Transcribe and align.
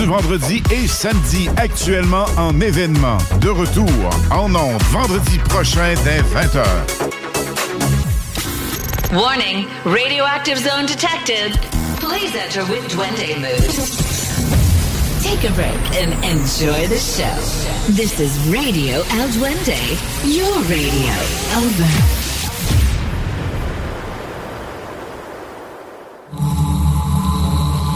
Du 0.00 0.06
vendredi 0.06 0.62
et 0.70 0.86
samedi, 0.86 1.50
actuellement 1.58 2.24
en 2.38 2.58
événement. 2.58 3.18
De 3.42 3.50
retour 3.50 3.86
en 4.30 4.54
ondes 4.54 4.82
vendredi 4.90 5.36
prochain 5.50 5.92
dès 6.04 6.20
20h. 6.22 6.64
Warning, 9.12 9.66
radioactive 9.84 10.56
zone 10.56 10.86
detected. 10.86 11.52
Please 12.00 12.34
enter 12.34 12.64
with 12.72 12.88
Duende 12.88 13.36
mood. 13.40 13.70
Take 15.22 15.44
a 15.44 15.52
break 15.52 15.76
and 16.00 16.14
enjoy 16.24 16.88
the 16.88 16.96
show. 16.96 17.36
This 17.92 18.18
is 18.20 18.38
Radio 18.48 19.02
El 19.18 19.28
Duende, 19.28 19.76
your 20.24 20.62
radio. 20.62 21.12
Over. 21.58 22.29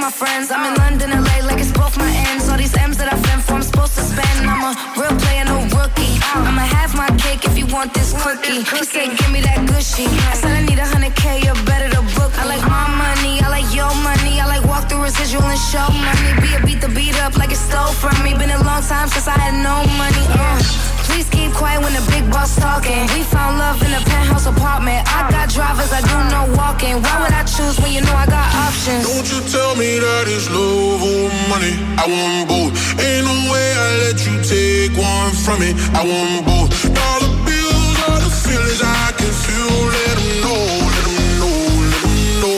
my 0.00 0.10
friends. 0.10 0.50
I'm 0.50 0.64
in 0.64 0.74
London, 0.80 1.10
LA, 1.10 1.44
like 1.44 1.60
it's 1.60 1.72
both 1.72 1.96
my 1.98 2.10
ends. 2.32 2.48
All 2.48 2.56
these 2.56 2.74
M's 2.74 2.96
that 2.96 3.12
I 3.12 3.16
fend 3.20 3.44
for, 3.44 3.54
I'm 3.54 3.62
supposed 3.62 3.94
to 3.96 4.02
spend. 4.02 4.48
I'm 4.48 4.64
a 4.64 4.72
real 4.96 5.12
player, 5.20 5.44
no 5.44 5.60
rookie. 5.76 6.16
I'ma 6.32 6.64
have 6.80 6.96
my 6.96 7.08
cake 7.20 7.44
if 7.44 7.58
you 7.58 7.66
want 7.66 7.92
this 7.92 8.16
cookie. 8.16 8.64
He 8.64 8.80
said, 8.84 9.12
give 9.18 9.30
me 9.30 9.40
that 9.44 9.60
gushy. 9.68 10.08
I 10.32 10.34
said, 10.40 10.56
I 10.56 10.62
need 10.64 10.78
a 10.78 10.88
hundred 10.88 11.14
K, 11.16 11.44
you're 11.44 11.60
better 11.68 11.88
to 11.92 12.02
book. 12.16 12.32
I 12.40 12.48
like 12.48 12.64
my 12.64 12.88
money, 12.96 13.44
I 13.44 13.48
like 13.52 13.68
your 13.76 13.92
money. 14.00 14.40
I 14.40 14.46
like 14.48 14.64
walk 14.64 14.88
through 14.88 15.04
residual 15.04 15.44
and 15.44 15.60
show 15.68 15.84
money. 15.92 16.32
Be 16.40 16.48
a 16.56 16.60
beat 16.64 16.80
the 16.80 16.88
beat 16.88 17.16
up 17.20 17.36
like 17.36 17.52
it 17.52 17.60
stole 17.60 17.92
from 17.92 18.16
me. 18.24 18.32
Been 18.32 18.50
a 18.50 18.62
long 18.64 18.82
time 18.82 19.08
since 19.08 19.28
I 19.28 19.36
had 19.36 19.54
no 19.60 19.84
money. 20.00 20.24
Uh. 20.32 20.99
Please 21.10 21.28
keep 21.28 21.52
quiet 21.52 21.82
when 21.82 21.92
the 21.92 22.04
big 22.10 22.30
boss 22.30 22.54
talking. 22.54 23.02
We 23.14 23.22
found 23.26 23.58
love 23.58 23.82
in 23.82 23.92
a 23.92 24.02
penthouse 24.06 24.46
apartment. 24.46 25.02
I 25.10 25.28
got 25.28 25.50
drivers, 25.50 25.90
I 25.92 26.00
do 26.06 26.16
no 26.30 26.54
walking. 26.54 27.02
Why 27.02 27.14
would 27.22 27.34
I 27.34 27.42
choose 27.42 27.78
when 27.82 27.92
you 27.92 28.00
know 28.00 28.14
I 28.14 28.26
got 28.26 28.46
options? 28.54 29.02
Don't 29.10 29.26
you 29.26 29.40
tell 29.50 29.74
me 29.74 29.98
that 29.98 30.24
it's 30.30 30.48
love 30.54 31.02
or 31.02 31.26
money. 31.50 31.74
I 31.98 32.06
want 32.06 32.46
both. 32.46 32.72
Ain't 33.02 33.26
no 33.26 33.36
way 33.50 33.66
I 33.74 33.88
let 34.06 34.18
you 34.22 34.38
take 34.46 34.94
one 34.94 35.34
from 35.34 35.58
me. 35.58 35.74
I 35.98 36.02
want 36.06 36.46
both. 36.46 36.70
Dollar 36.94 37.32
bills 37.42 37.96
are 38.06 38.20
the 38.22 38.30
feelings 38.30 38.80
I 38.80 39.10
can 39.18 39.32
feel. 39.44 39.76
Let 39.90 40.14
'em 40.14 40.30
know, 40.46 40.62
let 40.94 41.04
'em 41.10 41.18
know, 41.42 41.58
let 41.90 42.02
'em 42.06 42.16
know. 42.42 42.56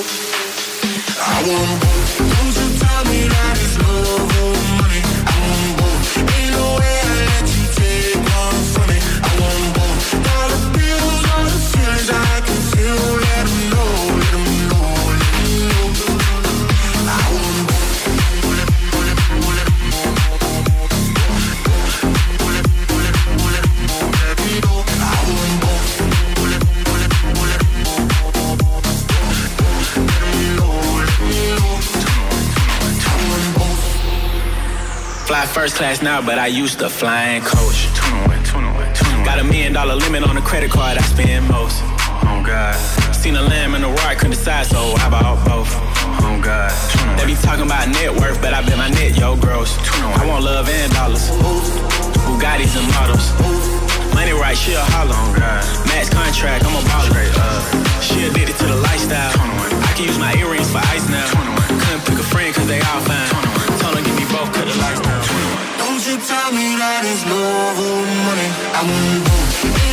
I 1.24 1.36
want 1.48 1.80
both. 1.80 1.91
Fly 35.32 35.47
first 35.47 35.76
class 35.76 36.03
now, 36.03 36.20
but 36.20 36.37
I 36.38 36.47
used 36.47 36.81
to 36.81 36.91
flying 36.91 37.41
coach. 37.41 37.88
Got 39.25 39.41
a 39.41 39.44
million 39.44 39.72
dollar 39.72 39.97
limit 39.97 40.28
on 40.28 40.34
the 40.37 40.43
credit 40.44 40.70
card 40.70 40.98
I 40.98 41.00
spend 41.09 41.48
most. 41.48 41.81
Oh 42.28 42.44
God. 42.44 42.76
Seen 43.16 43.37
a 43.37 43.41
lamb 43.41 43.72
and 43.72 43.82
a 43.82 43.88
roar, 43.88 44.12
I 44.12 44.15
couldn't 44.15 44.37
decide, 44.37 44.66
so 44.66 44.93
I 45.00 45.09
bought 45.09 45.41
both. 45.48 45.72
Oh 46.20 46.37
God. 46.37 46.69
They 47.16 47.25
be 47.25 47.32
talking 47.41 47.65
about 47.65 47.88
net 47.88 48.12
worth, 48.12 48.44
but 48.44 48.53
I 48.53 48.60
bet 48.60 48.76
my 48.76 48.91
net, 48.91 49.16
yo, 49.16 49.41
gross. 49.41 49.72
I 50.20 50.20
want 50.28 50.44
love 50.44 50.69
and 50.69 50.93
dollars. 50.93 51.25
Bugattis 52.28 52.76
and 52.76 52.84
models. 52.93 53.32
Money 54.12 54.37
right, 54.37 54.53
she 54.53 54.76
a 54.76 54.84
holler. 54.93 55.16
Oh 55.16 55.32
God. 55.32 55.64
Max 55.88 56.12
contract, 56.12 56.69
I'm 56.69 56.76
a 56.76 56.84
baller. 56.93 57.25
She 58.04 58.28
addicted 58.28 58.60
to 58.60 58.66
the 58.69 58.76
lifestyle. 58.76 59.32
I 59.32 59.97
can 59.97 60.04
use 60.04 60.19
my 60.19 60.37
earrings 60.37 60.69
for 60.69 60.84
ice 60.93 61.09
now. 61.09 61.25
Couldn't 61.88 62.04
pick 62.04 62.20
a 62.20 62.26
friend 62.28 62.53
cause 62.53 62.69
they 62.69 62.84
all 62.84 63.00
fine. 63.09 63.32
Told 63.81 63.97
her 63.97 64.04
give 64.04 64.12
me 64.12 64.28
both, 64.28 64.53
cut 64.53 64.69
the 64.69 64.76
lights 64.76 65.00
down. 65.00 65.03
Don't 65.03 65.10
you 65.10 65.12
tell 66.25 66.53
me 66.53 66.77
that 66.77 67.03
it's 67.05 67.25
love 67.27 67.78
or 67.78 68.06
money. 68.27 68.49
I 68.75 68.83
want 68.87 69.25
both. 69.27 69.91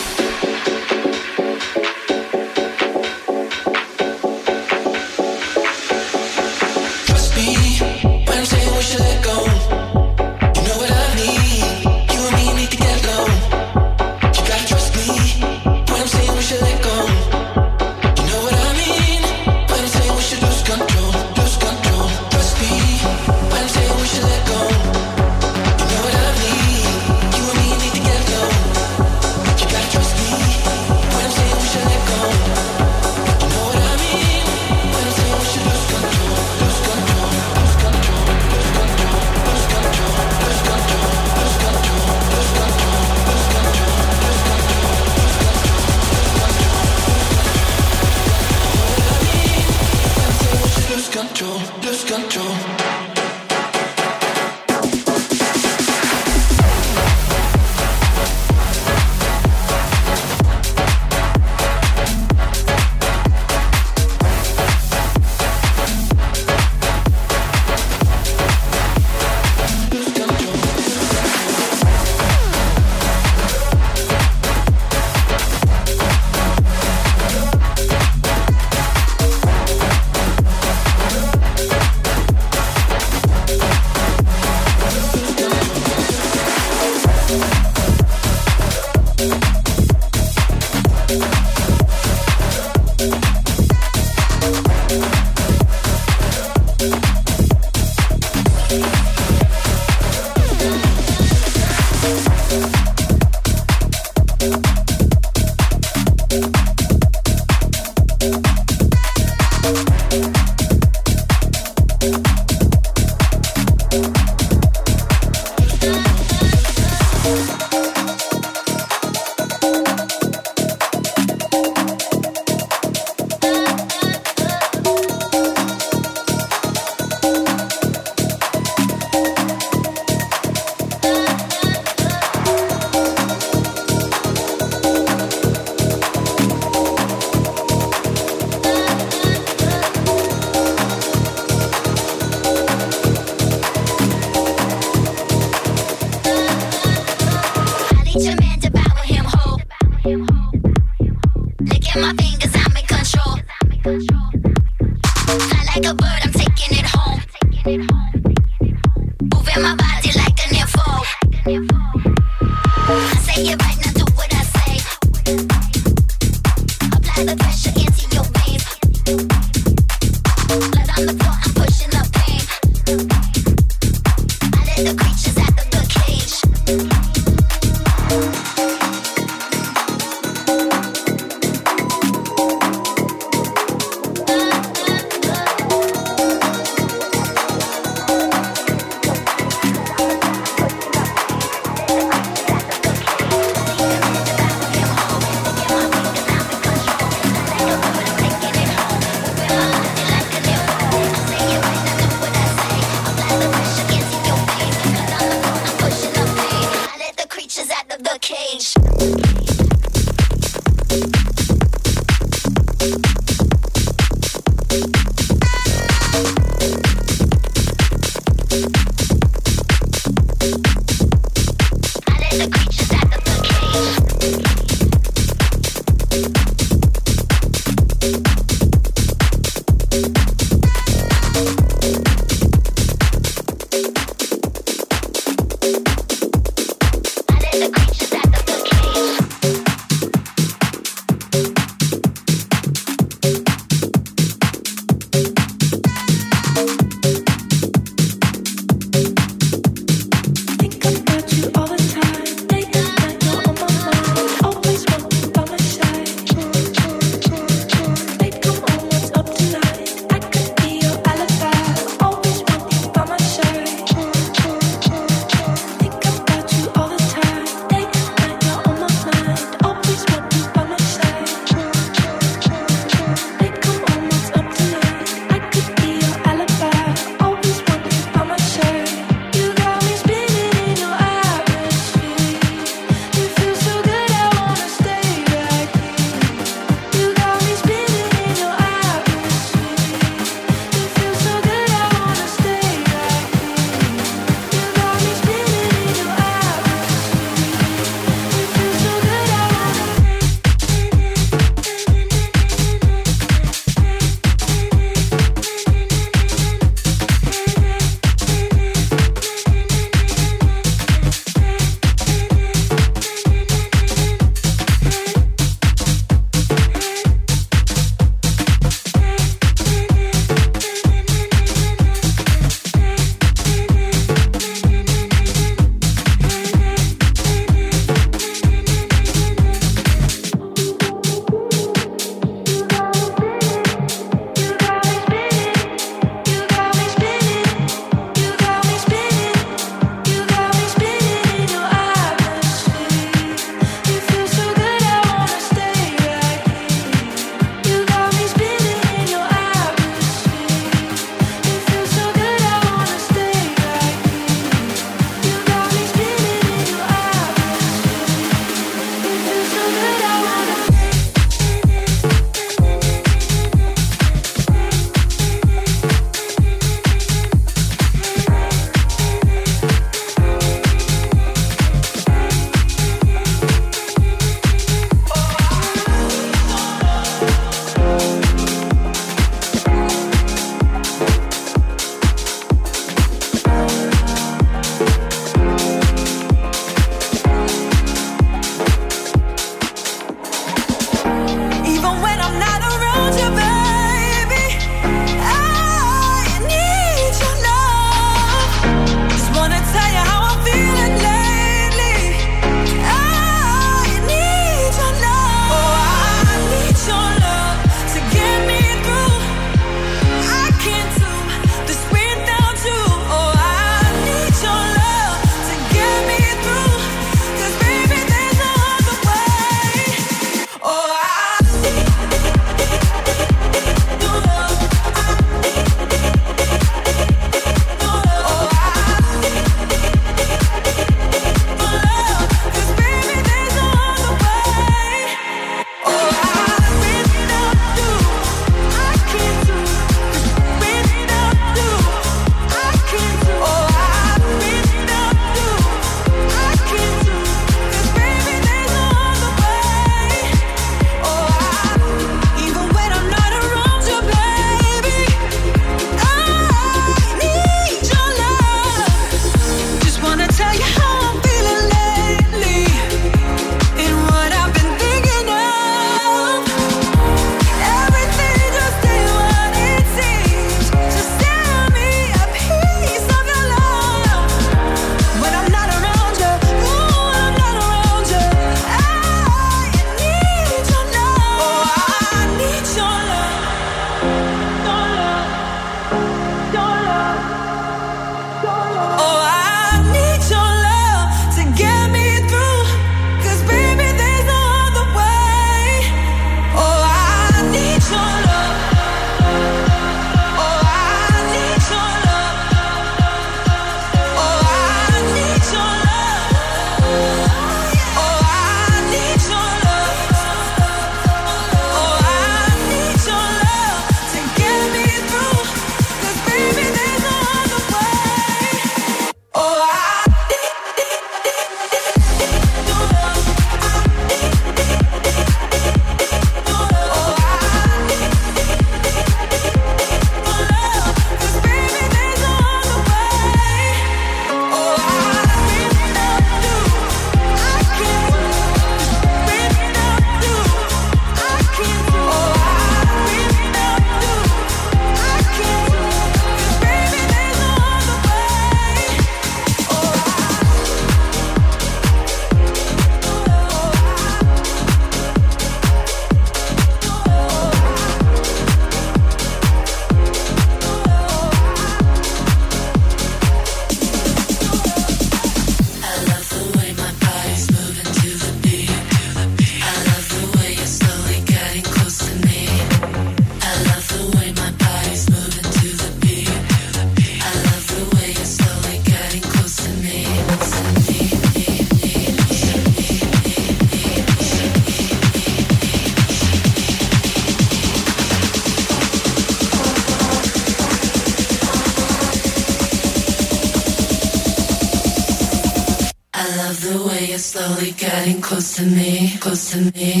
To 599.51 599.59
me. 599.75 600.00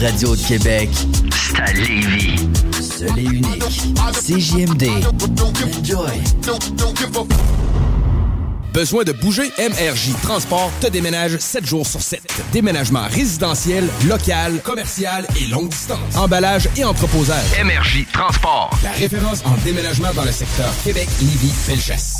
Radio 0.00 0.36
de 0.36 0.40
Québec, 0.42 0.90
c'est 1.32 1.60
à 1.60 1.72
Lévis. 1.72 2.48
Seul 2.80 3.18
et 3.18 3.22
unique. 3.22 3.62
CJMD. 4.12 4.88
Enjoy. 5.78 6.22
Besoin 8.72 9.02
de 9.02 9.12
bouger? 9.12 9.50
MRJ 9.58 10.12
Transport 10.22 10.70
te 10.80 10.86
déménage 10.86 11.38
7 11.38 11.66
jours 11.66 11.86
sur 11.86 12.00
7. 12.00 12.20
Déménagement 12.52 13.06
résidentiel, 13.10 13.88
local, 14.06 14.60
commercial 14.62 15.26
et 15.40 15.46
longue 15.46 15.68
distance. 15.68 16.16
Emballage 16.16 16.68
et 16.76 16.84
entreposage. 16.84 17.44
MRJ 17.64 18.06
Transport. 18.12 18.70
La 18.84 18.92
référence 18.92 19.42
en 19.44 19.56
déménagement 19.64 20.12
dans 20.14 20.24
le 20.24 20.32
secteur 20.32 20.72
Québec-Lévis-Felchasse. 20.84 22.17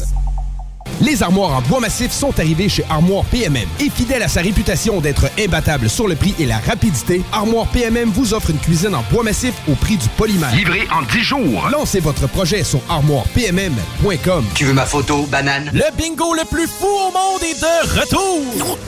Les 1.00 1.22
armoires 1.22 1.56
en 1.56 1.62
bois 1.62 1.80
massif 1.80 2.10
sont 2.10 2.38
arrivées 2.40 2.68
chez 2.68 2.84
Armoire 2.90 3.24
PMM. 3.26 3.68
Et 3.80 3.88
fidèle 3.88 4.22
à 4.22 4.28
sa 4.28 4.40
réputation 4.40 5.00
d'être 5.00 5.30
imbattable 5.38 5.88
sur 5.88 6.08
le 6.08 6.16
prix 6.16 6.34
et 6.40 6.46
la 6.46 6.58
rapidité, 6.58 7.22
Armoire 7.32 7.66
PMM 7.68 8.10
vous 8.10 8.34
offre 8.34 8.50
une 8.50 8.58
cuisine 8.58 8.94
en 8.94 9.04
bois 9.12 9.22
massif 9.22 9.54
au 9.68 9.74
prix 9.74 9.96
du 9.96 10.08
polymère. 10.16 10.54
Livré 10.54 10.88
en 10.90 11.02
10 11.02 11.20
jours. 11.20 11.68
Lancez 11.70 12.00
votre 12.00 12.26
projet 12.26 12.64
sur 12.64 12.80
armoirepmm.com. 12.88 14.44
Tu 14.54 14.64
veux 14.64 14.72
ma 14.72 14.86
photo, 14.86 15.26
banane? 15.30 15.70
Le 15.72 15.84
bingo 15.96 16.34
le 16.34 16.44
plus 16.44 16.66
fou 16.66 16.86
au 16.86 17.12
monde 17.12 17.42
est 17.42 17.60
de 17.60 18.00
retour! 18.00 18.78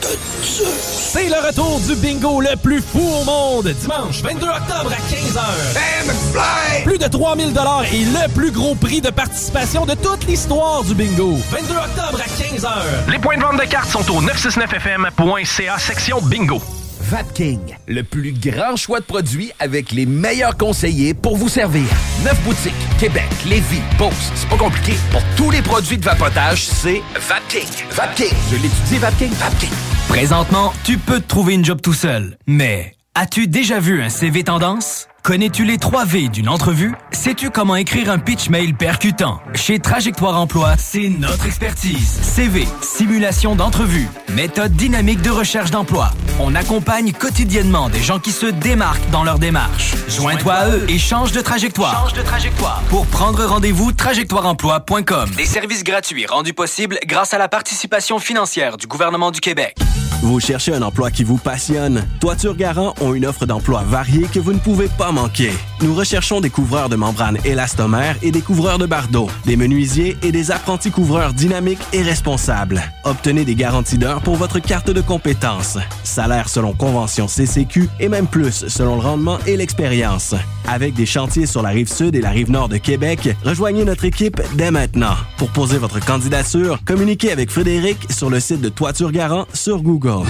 C'est 1.13 1.29
le 1.29 1.47
retour 1.47 1.79
du 1.87 1.95
bingo 1.95 2.41
le 2.41 2.57
plus 2.57 2.81
fou 2.81 2.99
au 2.99 3.23
monde, 3.23 3.73
dimanche 3.81 4.21
22 4.21 4.47
octobre 4.47 4.91
à 4.91 4.99
15h. 5.13 6.83
Plus 6.83 6.97
de 6.97 7.07
3000 7.07 7.53
et 7.93 8.05
le 8.05 8.33
plus 8.33 8.51
gros 8.51 8.75
prix 8.75 9.01
de 9.01 9.09
participation 9.09 9.85
de 9.85 9.93
toute 9.93 10.25
l'histoire 10.27 10.83
du 10.83 10.93
bingo. 10.93 11.37
22 11.51 11.73
octobre 11.73 12.00
à 12.01 12.25
15h. 12.25 13.11
Les 13.11 13.19
points 13.19 13.37
de 13.37 13.41
vente 13.41 13.59
de 13.59 13.65
cartes 13.65 13.89
sont 13.89 14.09
au 14.11 14.21
969fm.ca 14.21 15.77
section 15.77 16.21
bingo. 16.21 16.61
Vapking, 17.01 17.59
le 17.87 18.03
plus 18.03 18.31
grand 18.31 18.75
choix 18.75 18.99
de 18.99 19.05
produits 19.05 19.51
avec 19.59 19.91
les 19.91 20.05
meilleurs 20.05 20.55
conseillers 20.57 21.13
pour 21.13 21.35
vous 21.35 21.49
servir. 21.49 21.85
Neuf 22.23 22.39
boutiques, 22.43 22.73
Québec, 22.99 23.27
Lévis, 23.45 23.81
Beauce, 23.97 24.31
c'est 24.35 24.47
pas 24.49 24.57
compliqué. 24.57 24.93
Pour 25.11 25.21
tous 25.35 25.51
les 25.51 25.61
produits 25.61 25.97
de 25.97 26.05
vapotage, 26.05 26.65
c'est 26.65 27.01
Vapking. 27.15 27.67
Vapking, 27.91 28.33
je 28.51 28.55
l'étudie, 28.55 28.97
Vapking, 28.99 29.31
Vapking. 29.33 29.69
Présentement, 30.07 30.73
tu 30.83 30.97
peux 30.97 31.19
te 31.19 31.27
trouver 31.27 31.53
une 31.55 31.65
job 31.65 31.81
tout 31.81 31.93
seul, 31.93 32.37
mais 32.47 32.95
as-tu 33.15 33.47
déjà 33.47 33.79
vu 33.79 34.01
un 34.01 34.09
CV 34.09 34.43
tendance? 34.43 35.07
Connais-tu 35.23 35.65
les 35.65 35.77
3 35.77 36.05
V 36.05 36.29
d'une 36.29 36.49
entrevue? 36.49 36.95
Sais-tu 37.11 37.51
comment 37.51 37.75
écrire 37.75 38.09
un 38.09 38.17
pitch 38.17 38.49
mail 38.49 38.73
percutant? 38.73 39.39
Chez 39.53 39.77
Trajectoire 39.77 40.35
Emploi, 40.35 40.73
c'est 40.79 41.09
notre 41.09 41.45
expertise. 41.45 42.19
CV, 42.23 42.67
simulation 42.81 43.55
d'entrevue, 43.55 44.09
méthode 44.29 44.73
dynamique 44.73 45.21
de 45.21 45.29
recherche 45.29 45.69
d'emploi. 45.69 46.09
On 46.39 46.55
accompagne 46.55 47.11
quotidiennement 47.11 47.89
des 47.89 48.01
gens 48.01 48.17
qui 48.17 48.31
se 48.31 48.47
démarquent 48.47 49.11
dans 49.11 49.23
leur 49.23 49.37
démarche. 49.37 49.93
Joins-toi 50.09 50.53
à 50.53 50.69
eux 50.69 50.85
et 50.89 50.97
change 50.97 51.31
de 51.33 51.41
trajectoire. 51.41 52.07
Change 52.07 52.17
de 52.17 52.23
trajectoire. 52.23 52.81
Pour 52.89 53.05
prendre 53.05 53.45
rendez-vous, 53.45 53.91
trajectoireemploi.com. 53.91 55.29
Des 55.37 55.45
services 55.45 55.83
gratuits 55.83 56.25
rendus 56.25 56.53
possibles 56.53 56.97
grâce 57.05 57.35
à 57.35 57.37
la 57.37 57.47
participation 57.47 58.17
financière 58.17 58.75
du 58.75 58.87
gouvernement 58.87 59.29
du 59.29 59.39
Québec. 59.39 59.77
Vous 60.23 60.39
cherchez 60.39 60.71
un 60.71 60.83
emploi 60.83 61.09
qui 61.09 61.23
vous 61.23 61.37
passionne? 61.37 62.07
Toiture 62.19 62.55
Garant 62.55 62.93
ont 63.01 63.15
une 63.15 63.25
offre 63.25 63.47
d'emploi 63.47 63.81
variée 63.83 64.27
que 64.31 64.39
vous 64.39 64.53
ne 64.53 64.59
pouvez 64.59 64.87
pas 64.87 65.10
manquer. 65.11 65.51
Nous 65.81 65.93
recherchons 65.93 66.41
des 66.41 66.49
couvreurs 66.49 66.89
de 66.89 66.95
membranes 66.95 67.37
élastomères 67.45 68.15
et 68.21 68.31
des 68.31 68.41
couvreurs 68.41 68.77
de 68.77 68.85
bardeaux, 68.85 69.29
des 69.45 69.55
menuisiers 69.55 70.17
et 70.21 70.31
des 70.31 70.51
apprentis 70.51 70.91
couvreurs 70.91 71.33
dynamiques 71.33 71.81
et 71.93 72.01
responsables. 72.01 72.81
Obtenez 73.03 73.45
des 73.45 73.55
garanties 73.55 73.97
d'heures 73.97 74.21
pour 74.21 74.35
votre 74.35 74.59
carte 74.59 74.91
de 74.91 75.01
compétences. 75.01 75.77
Salaire 76.03 76.49
selon 76.49 76.73
convention 76.73 77.27
CCQ 77.27 77.89
et 77.99 78.09
même 78.09 78.27
plus 78.27 78.67
selon 78.67 78.95
le 78.95 79.01
rendement 79.01 79.37
et 79.47 79.57
l'expérience. 79.57 80.35
Avec 80.67 80.93
des 80.93 81.05
chantiers 81.05 81.45
sur 81.45 81.61
la 81.61 81.69
rive 81.69 81.91
sud 81.91 82.15
et 82.15 82.21
la 82.21 82.29
rive 82.29 82.51
nord 82.51 82.69
de 82.69 82.77
Québec, 82.77 83.35
rejoignez 83.43 83.83
notre 83.83 84.05
équipe 84.05 84.41
dès 84.53 84.71
maintenant. 84.71 85.15
Pour 85.37 85.49
poser 85.49 85.77
votre 85.77 86.03
candidature, 86.03 86.79
communiquez 86.85 87.31
avec 87.31 87.49
Frédéric 87.49 87.97
sur 88.11 88.29
le 88.29 88.39
site 88.39 88.61
de 88.61 88.69
Toiture 88.69 89.11
Garant 89.11 89.45
sur 89.53 89.81
Google. 89.81 90.27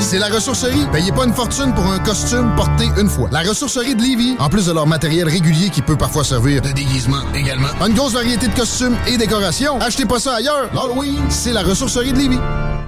C'est 0.00 0.18
la 0.18 0.28
ressourcerie. 0.28 0.86
Payez 0.92 1.12
pas 1.12 1.24
une 1.24 1.32
fortune 1.32 1.72
pour 1.74 1.86
un 1.86 1.98
costume 1.98 2.54
porté 2.56 2.84
une 2.98 3.08
fois. 3.08 3.28
La 3.32 3.40
ressourcerie 3.40 3.63
de 3.64 4.02
Lévis, 4.02 4.36
en 4.38 4.50
plus 4.50 4.66
de 4.66 4.72
leur 4.72 4.86
matériel 4.86 5.26
régulier 5.26 5.70
qui 5.70 5.80
peut 5.80 5.96
parfois 5.96 6.22
servir 6.22 6.60
de 6.60 6.70
déguisement 6.72 7.22
également, 7.34 7.68
une 7.86 7.94
grosse 7.94 8.12
variété 8.12 8.46
de 8.46 8.54
costumes 8.54 8.96
et 9.06 9.16
décorations. 9.16 9.80
Achetez 9.80 10.04
pas 10.04 10.18
ça 10.18 10.34
ailleurs. 10.34 10.68
L'Halloween, 10.74 11.30
c'est 11.30 11.52
la 11.52 11.62
ressourcerie 11.62 12.12
de 12.12 12.18
Lévis. 12.18 12.40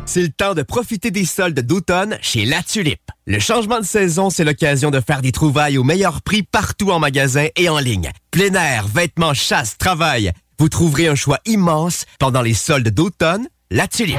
C'est 0.05 0.21
le 0.21 0.29
temps 0.29 0.53
de 0.53 0.63
profiter 0.63 1.11
des 1.11 1.25
soldes 1.25 1.59
d'automne 1.61 2.19
chez 2.21 2.45
La 2.45 2.63
Tulipe. 2.63 3.11
Le 3.27 3.39
changement 3.39 3.81
de 3.81 3.87
saison, 3.87 4.29
c'est 4.29 4.45
l'occasion 4.45 4.91
de 4.91 5.01
faire 5.01 5.23
des 5.23 5.33
trouvailles 5.33 5.79
au 5.79 5.83
meilleur 5.83 6.21
prix 6.21 6.43
partout 6.43 6.91
en 6.91 6.99
magasin 6.99 7.47
et 7.57 7.71
en 7.71 7.79
ligne. 7.79 8.11
Plein 8.31 8.53
air, 8.53 8.87
vêtements, 8.87 9.35
chasse, 9.35 9.79
travail. 9.79 10.33
Vous 10.59 10.69
trouverez 10.69 11.09
un 11.09 11.15
choix 11.15 11.39
immense 11.47 12.05
pendant 12.19 12.43
les 12.43 12.55
soldes 12.55 12.91
d'automne. 12.91 13.49
La 13.71 13.89
Tulipe. 13.89 14.19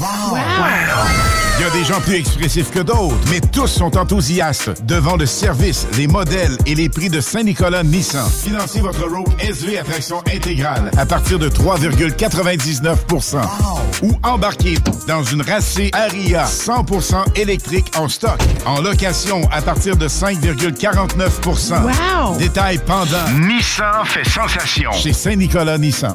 Il 0.00 1.62
y 1.62 1.64
a 1.64 1.70
des 1.70 1.82
gens 1.84 2.00
plus 2.00 2.14
expressifs 2.14 2.70
que 2.70 2.78
d'autres, 2.78 3.16
mais 3.30 3.40
tous 3.40 3.66
sont 3.66 3.96
enthousiastes 3.98 4.84
devant 4.84 5.16
le 5.16 5.26
service, 5.26 5.88
les 5.96 6.06
modèles 6.06 6.56
et 6.66 6.76
les 6.76 6.88
prix 6.88 7.08
de 7.08 7.20
Saint-Nicolas 7.20 7.82
Nissan. 7.82 8.24
Financez 8.30 8.80
votre 8.80 9.02
Rogue 9.08 9.26
SV 9.40 9.76
à 9.76 9.82
traction 9.82 10.18
intégrale 10.32 10.92
à 10.96 11.04
partir 11.04 11.40
de 11.40 11.48
3,99% 11.48 13.40
ou 14.02 14.12
embarquez 14.22 14.78
dans 15.08 15.24
une 15.24 15.42
racée 15.42 15.90
Aria 15.92 16.44
100% 16.44 17.36
électrique 17.36 17.90
en 17.96 18.08
stock, 18.08 18.38
en 18.66 18.80
location 18.80 19.40
à 19.50 19.60
partir 19.62 19.96
de 19.96 20.06
5,49% 20.06 21.82
Wow! 21.82 22.38
Détail 22.38 22.78
pendant. 22.86 23.28
Nissan 23.40 24.04
fait 24.04 24.28
sensation. 24.28 24.92
Chez 24.92 25.12
Saint-Nicolas 25.12 25.76
Nissan. 25.78 26.14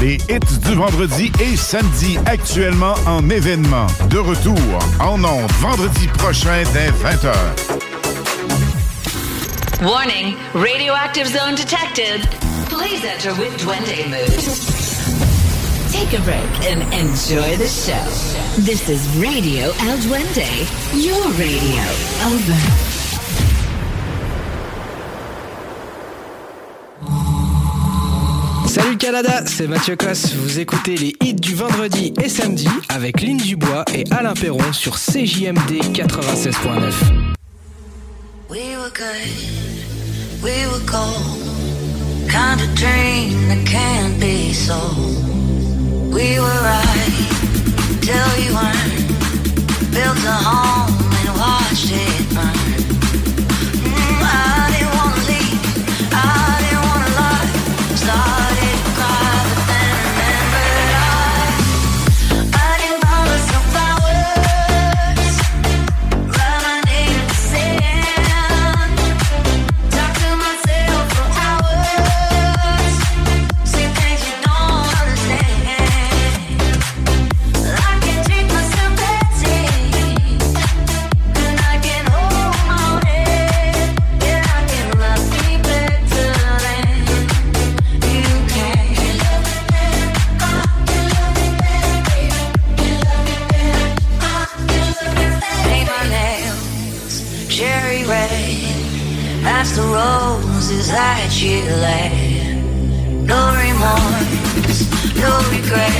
Les 0.00 0.18
hits 0.28 0.58
du 0.66 0.74
vendredi 0.74 1.32
et 1.40 1.56
samedi 1.56 2.18
actuellement 2.26 2.94
en 3.06 3.28
événement. 3.28 3.86
De 4.08 4.18
retour 4.18 4.56
en 5.00 5.22
ondes 5.24 5.50
vendredi 5.60 6.06
prochain 6.08 6.62
dès 6.72 6.90
20h. 6.90 7.32
Warning, 9.82 10.36
radioactive 10.54 11.26
zone 11.26 11.54
detected. 11.54 12.28
Please 12.68 13.04
enter 13.04 13.34
with 13.34 13.56
Duende 13.58 14.06
mood. 14.08 14.80
Take 15.90 16.12
a 16.18 16.22
break 16.22 16.70
and 16.70 16.82
enjoy 16.92 17.56
the 17.56 17.66
show. 17.66 18.04
This 18.62 18.88
is 18.88 19.06
Radio 19.18 19.72
El 19.88 19.98
Duende, 19.98 20.46
your 20.94 21.28
radio. 21.32 21.82
Over. 22.26 22.99
Salut 28.70 28.98
Canada, 28.98 29.42
c'est 29.46 29.66
Mathieu 29.66 29.96
Cosse. 29.96 30.32
Vous 30.32 30.60
écoutez 30.60 30.96
les 30.96 31.16
hits 31.24 31.34
du 31.34 31.56
vendredi 31.56 32.14
et 32.22 32.28
samedi 32.28 32.68
avec 32.88 33.20
Lynn 33.20 33.36
Dubois 33.36 33.84
et 33.92 34.04
Alain 34.12 34.32
Perron 34.32 34.72
sur 34.72 34.94
CJMD 34.94 35.82
96.9. 35.92 36.92
We 38.48 38.76
were 38.76 38.92
good, 38.94 40.44
we 40.44 40.52
were 40.68 40.78
gold. 40.86 41.50
Kind 42.28 42.60
of 42.60 42.72
dream 42.76 43.48
that 43.48 43.66
can't 43.66 44.20
be 44.20 44.54
sold. 44.54 45.18
We 46.14 46.38
were 46.38 46.60
right 46.62 47.10
till 48.00 48.28
we 48.38 48.54
weren't. 48.54 49.10
Built 49.90 50.24
a 50.24 50.38
home 50.46 50.94
and 51.18 51.36
watched 51.36 51.90
it 51.90 52.34
roses 100.00 100.88
that 100.88 101.30
you 101.42 101.60
led. 101.84 102.12
No 103.30 103.40
remorse, 103.64 104.80
no 105.24 105.32
regret. 105.54 105.92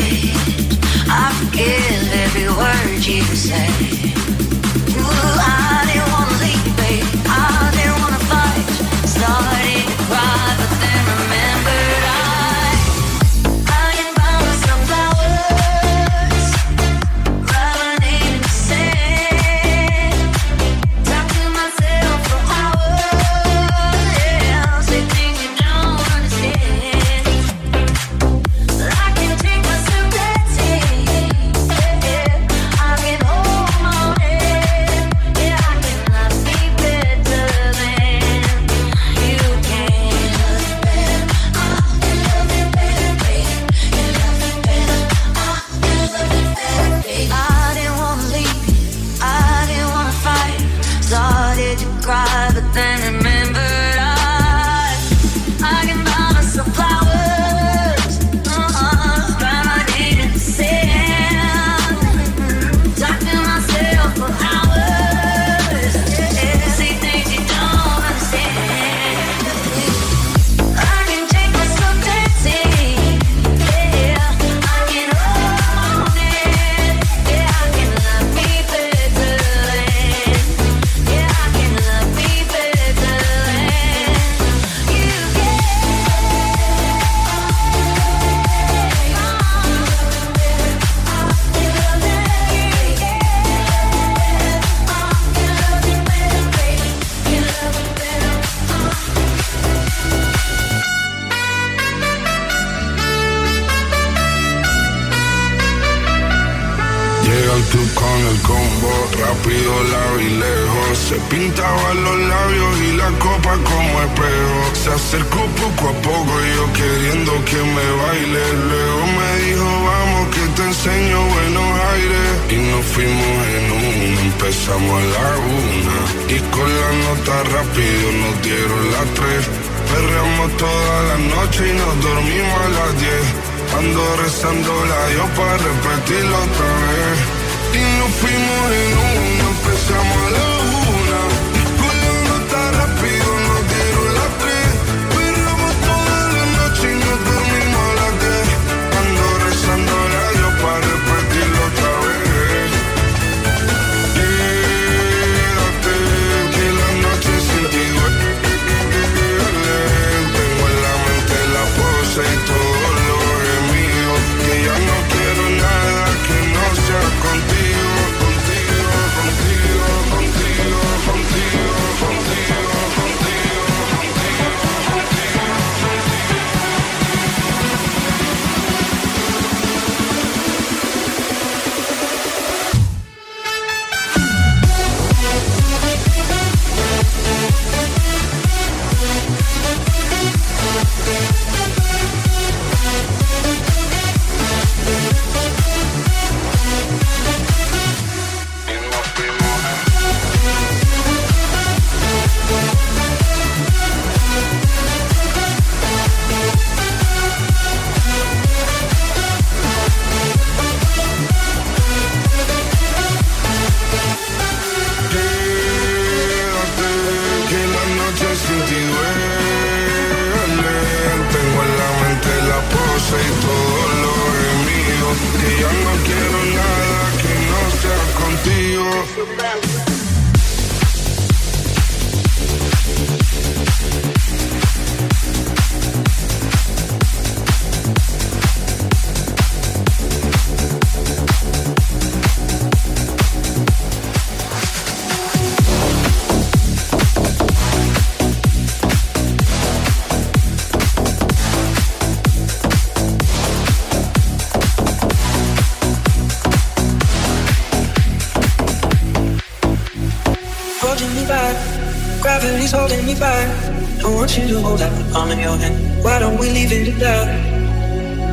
I 1.22 1.26
forgive 1.38 2.02
every 2.24 2.48
word 2.60 3.00
you 3.04 3.22
say. 3.36 4.00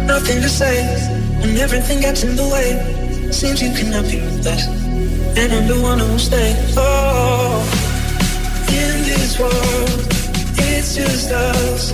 nothing 0.08 0.42
to 0.42 0.50
say 0.50 0.78
and 1.44 1.58
everything 1.58 2.00
gets 2.00 2.24
in 2.24 2.36
the 2.36 2.48
way. 2.48 2.70
Seems 3.32 3.62
you 3.62 3.72
cannot 3.72 4.06
be 4.06 4.20
with 4.22 4.48
us, 4.48 4.66
and 5.38 5.52
I'm 5.54 5.68
the 5.68 5.80
one 5.82 6.00
who'll 6.00 6.18
stay. 6.18 6.56
Oh, 6.78 7.62
in 8.70 9.04
this 9.04 9.38
world, 9.38 10.00
it's 10.70 10.96
just 10.96 11.32
us. 11.32 11.92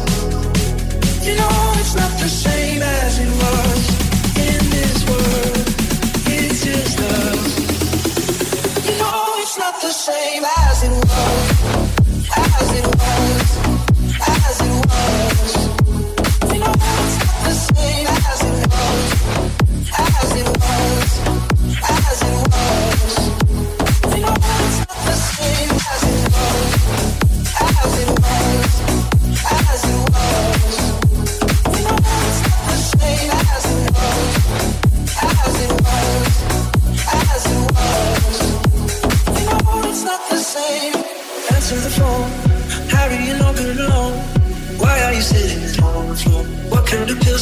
You 1.26 1.36
know 1.36 1.74
it's 1.82 1.95
not 1.95 2.11
the 2.24 2.30
same 2.30 2.82
as 2.82 3.20
it 3.26 3.32
was. 3.43 3.82
In 4.47 4.61
this 4.76 4.99
world, 5.09 5.68
it's 6.38 6.64
just 6.64 6.99
us. 6.99 7.51
You 8.88 8.95
know 9.01 9.24
it's 9.41 9.57
not 9.57 9.76
the 9.82 9.91
same 9.91 10.43
as 10.45 10.84
it 10.84 10.93
was. 11.09 11.49
As 12.38 12.72
it 12.78 12.86
was. 12.86 12.93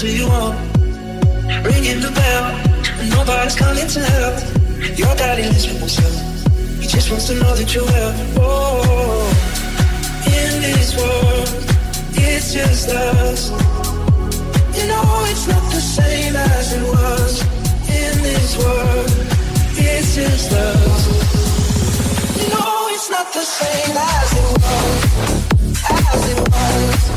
knows 0.04 0.20
you 0.20 0.28
are. 0.28 0.54
Ringing 1.64 2.02
the 2.02 2.12
bell, 2.14 2.43
nobody's 3.10 3.56
coming 3.56 3.88
to 3.88 3.99
help. 3.99 4.36
Your 4.97 5.16
daddy 5.16 5.43
lives 5.43 5.68
with 5.68 5.80
himself. 5.80 6.80
He 6.80 6.88
just 6.88 7.10
wants 7.10 7.28
to 7.28 7.36
know 7.36 7.56
that 7.56 7.74
you're 7.74 7.86
well. 7.86 8.14
Oh, 8.38 9.32
in 10.26 10.62
this 10.62 10.95
world, 10.97 11.49
it's 12.14 12.54
just 12.54 12.89
us. 12.89 13.52
You 14.78 14.88
know 14.88 15.26
it's 15.30 15.47
not 15.47 15.64
the 15.72 15.82
same 15.82 16.36
as 16.36 16.74
it 16.74 16.84
was. 16.84 17.41
In 17.89 18.24
this 18.24 18.58
world, 18.58 19.12
it's 19.78 20.16
just 20.16 20.52
us. 20.52 21.04
You 22.41 22.49
know 22.49 22.88
it's 22.89 23.10
not 23.10 23.32
the 23.34 23.43
same 23.43 23.97
as 23.97 24.34
it 24.34 24.49
was. 24.62 24.99
As 25.89 26.30
it 26.32 26.49
was. 26.49 27.11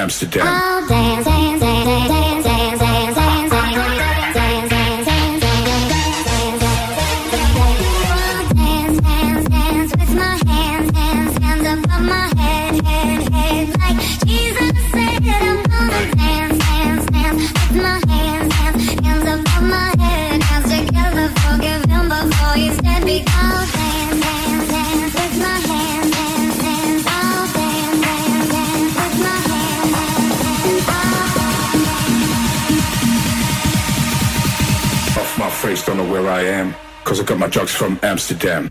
Amsterdam. 0.00 0.46
Cause 37.10 37.20
I 37.20 37.24
got 37.24 37.38
my 37.40 37.48
drugs 37.48 37.74
from 37.74 37.98
Amsterdam. 38.04 38.70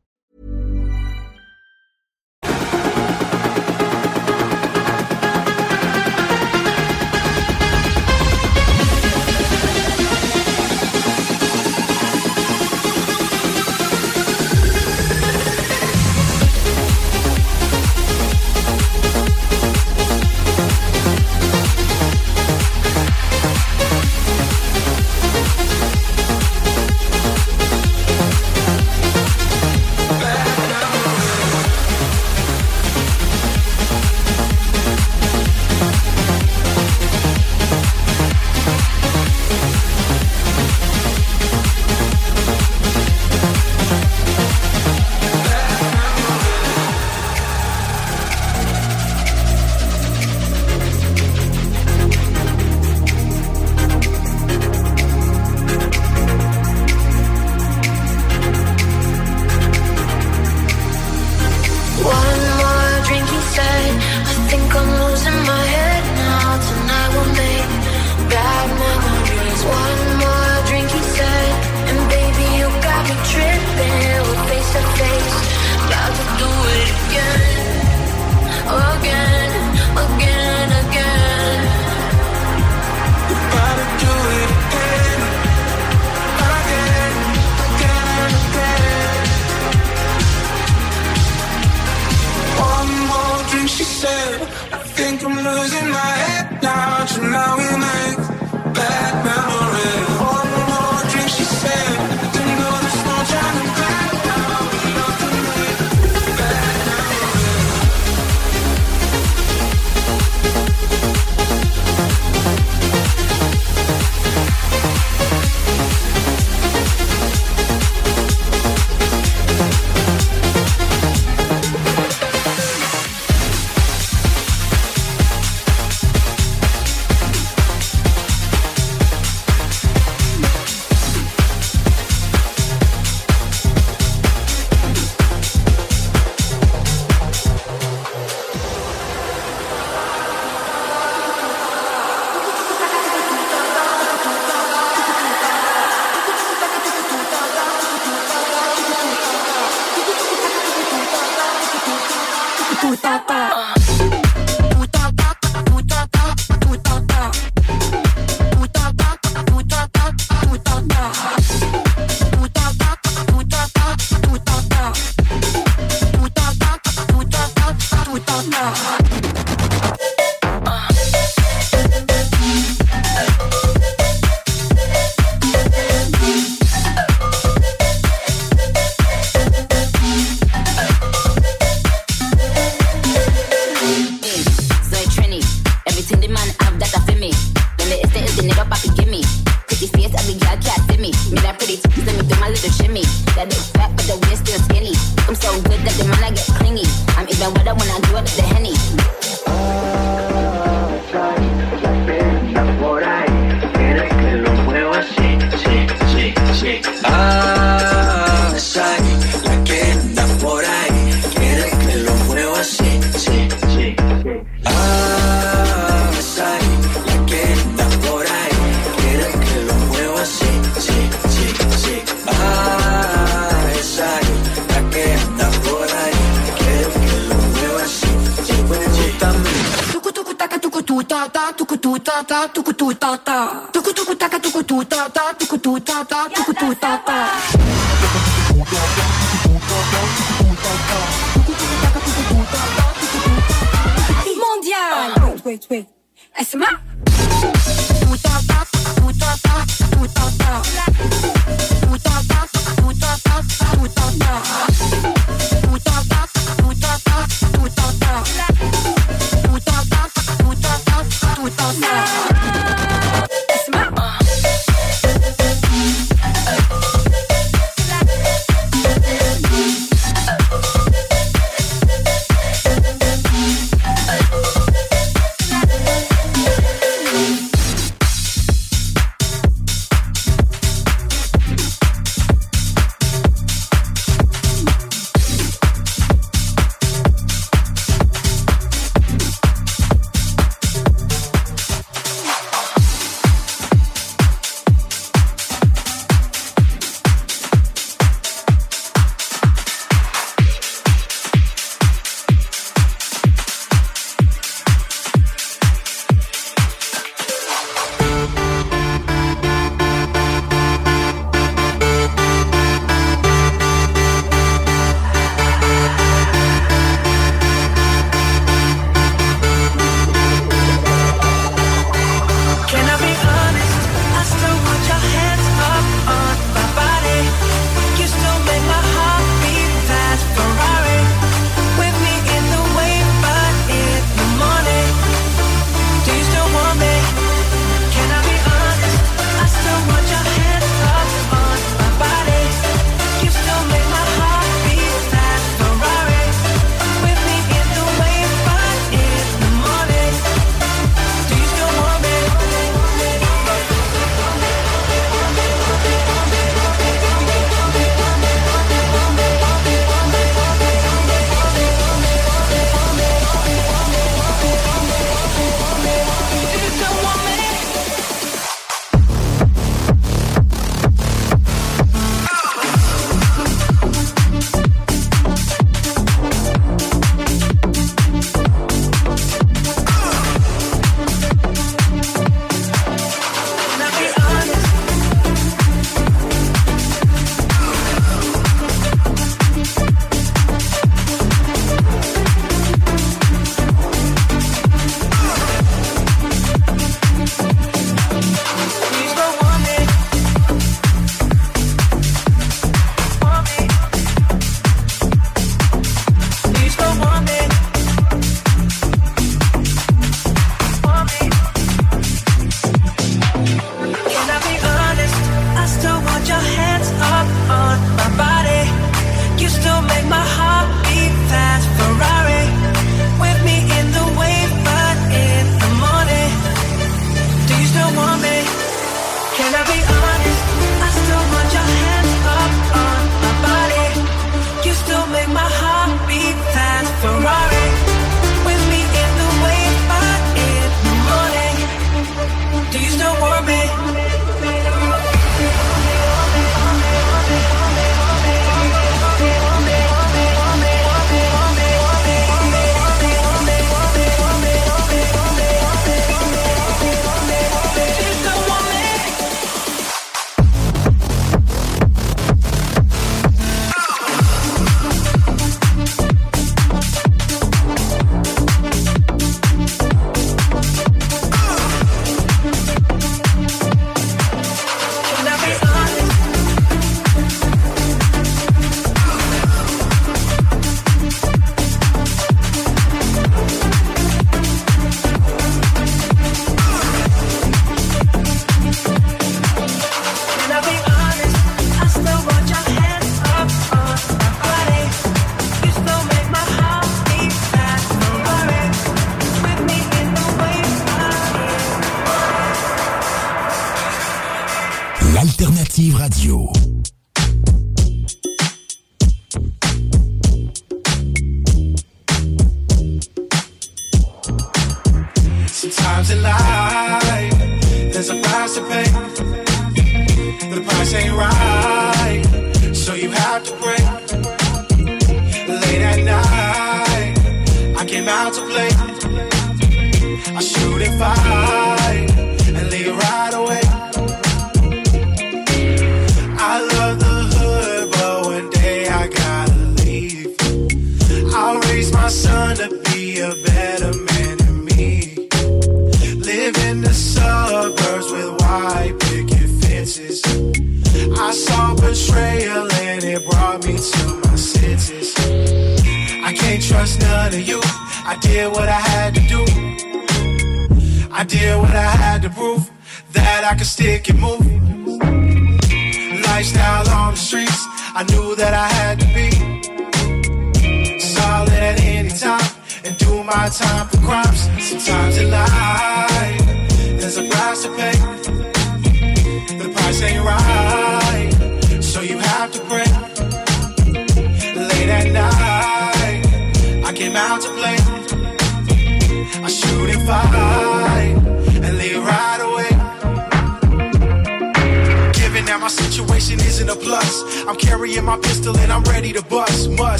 ta 232.21 232.41
ta 232.41 232.47
tuku 232.53 232.73
tu 232.73 232.93
ta 232.93 233.17
ta 233.17 233.37
tuku 233.73 233.91
tuku 233.93 234.13
taka 234.15 234.37
tuku 234.39 234.61
tu 234.63 234.83
ta 234.85 235.09
ta 235.09 235.33
tuku 235.39 235.57
tu 235.57 235.79
ta 235.79 236.03
ta 236.03 236.19
tuku 236.35 236.53
tu 236.53 236.67
ta 236.75 236.91
ta 237.07 237.17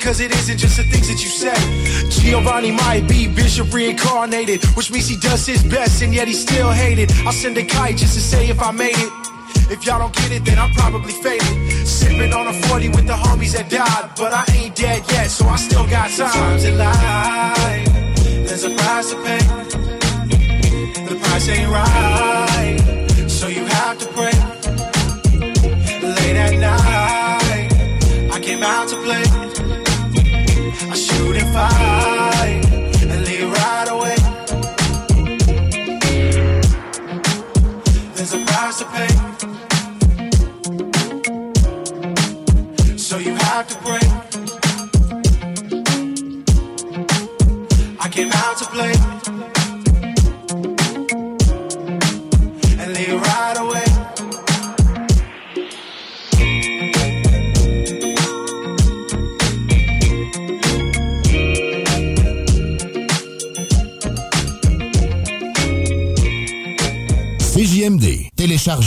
because 0.00 0.20
it 0.20 0.34
isn't 0.34 0.56
just 0.56 0.78
the 0.78 0.82
things 0.84 1.08
that 1.08 1.22
you 1.22 1.28
say. 1.28 1.52
Giovanni 2.08 2.70
might 2.70 3.06
be 3.06 3.28
Bishop 3.28 3.70
reincarnated, 3.72 4.64
which 4.74 4.90
means 4.90 5.06
he 5.06 5.16
does 5.16 5.44
his 5.46 5.62
best 5.62 6.02
and 6.02 6.14
yet 6.14 6.26
he's 6.26 6.40
still 6.40 6.70
hated. 6.70 7.12
I'll 7.26 7.32
send 7.32 7.58
a 7.58 7.64
kite 7.64 7.98
just 7.98 8.14
to 8.14 8.20
say 8.20 8.48
if 8.48 8.60
I 8.62 8.70
made 8.70 8.96
it. 8.96 9.12
If 9.70 9.84
y'all 9.84 9.98
don't 9.98 10.14
get 10.14 10.32
it, 10.32 10.44
then 10.44 10.58
I'm 10.58 10.72
probably 10.72 11.12
faded. 11.12 11.86
Sipping 11.86 12.32
on 12.32 12.46
a 12.48 12.52
40 12.68 12.88
with 12.88 13.06
the 13.06 13.12
homies 13.12 13.52
that 13.52 13.68
died, 13.68 14.10
but 14.16 14.32
I 14.32 14.44
ain't 14.56 14.74
dead 14.74 15.04
yet, 15.12 15.28
so 15.28 15.44
I 15.46 15.56
still 15.56 15.86
got 15.86 16.10
time. 16.10 16.58
to 16.58 16.68
in 16.68 16.78
life, 16.78 17.92
there's 18.48 18.64
a 18.64 18.70
price 18.70 19.10
to 19.10 19.16
pay. 19.22 19.44
The 21.08 21.16
price 21.22 21.48
ain't 21.50 21.70
right, 21.70 23.28
so 23.28 23.48
you 23.48 23.66
have 23.66 23.98
to 23.98 24.06
pray. 24.16 24.32
Late 26.02 26.36
at 26.36 26.54
night, 26.58 28.32
I 28.32 28.40
came 28.40 28.62
out 28.62 28.88
to 28.88 28.96
play 29.02 29.39
fight. 31.52 32.69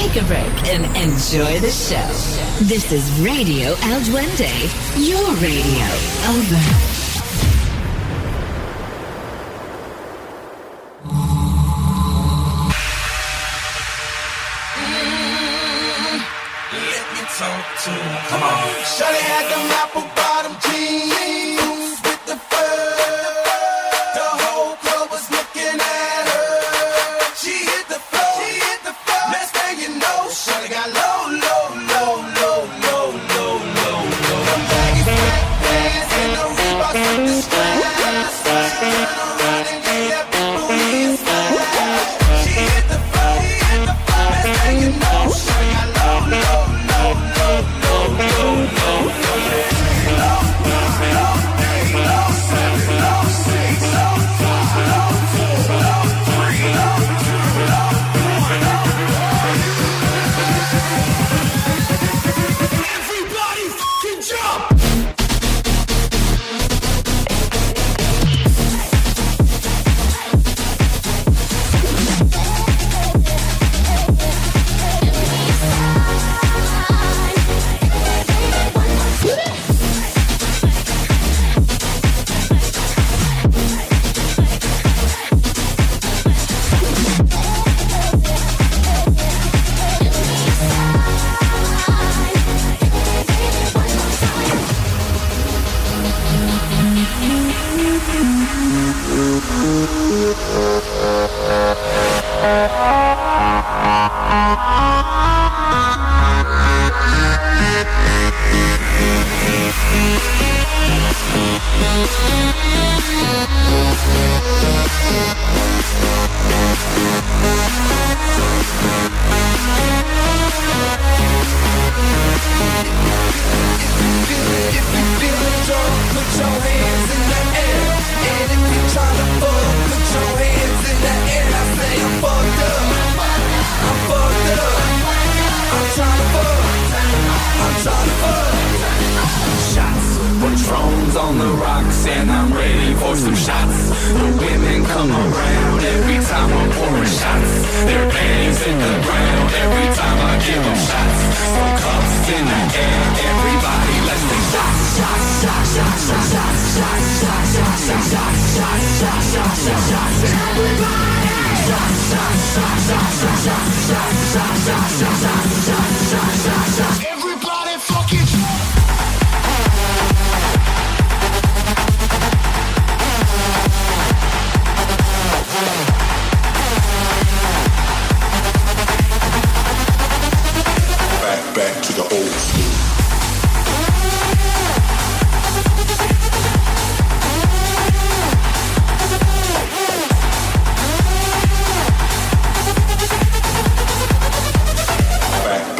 take 0.00 0.22
a 0.22 0.26
break 0.26 0.54
and 0.72 0.84
enjoy 0.96 1.58
the 1.60 1.70
show. 1.70 2.08
This 2.64 2.90
is 2.90 3.04
Radio 3.20 3.68
El 3.82 4.00
Duende, 4.00 4.52
your 4.96 5.28
radio. 5.36 5.86
Over. 6.32 6.62
Come 18.28 18.42
on. 18.42 18.68
Shawty 18.84 19.22
had 19.32 19.46
them 19.50 19.70
apple 19.80 20.04
bottom 20.14 20.54
jeans. 20.60 21.09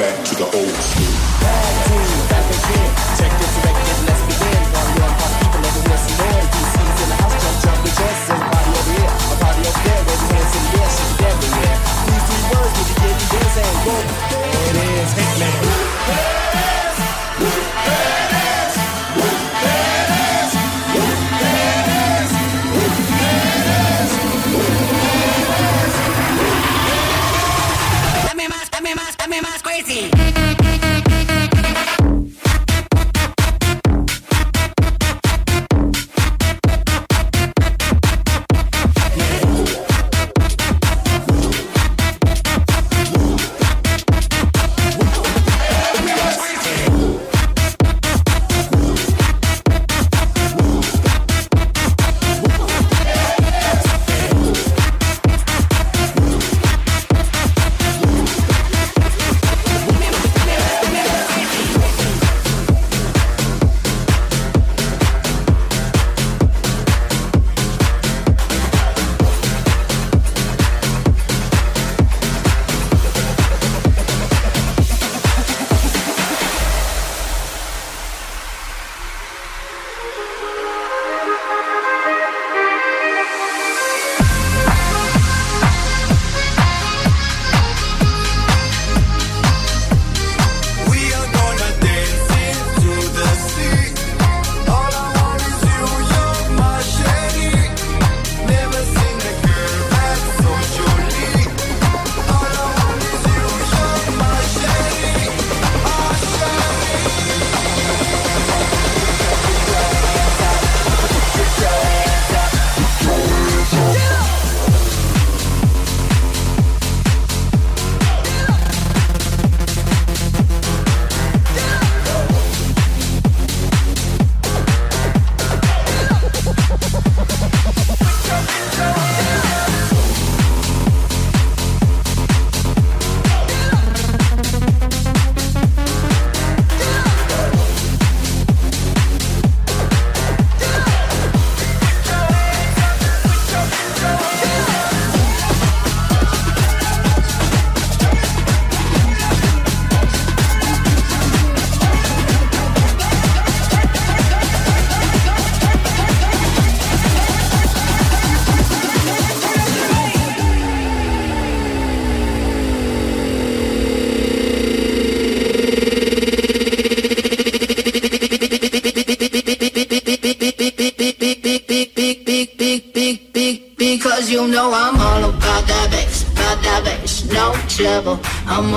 back 0.01 0.25
to 0.25 0.35
the 0.35 0.45
old 0.45 0.75
school. 0.77 1.60